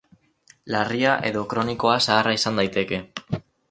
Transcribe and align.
Larria 0.75 1.13
edo 1.31 1.45
kronikoa 1.53 2.01
zaharra 2.09 2.37
izan 2.41 2.63
daiteke. 2.65 3.07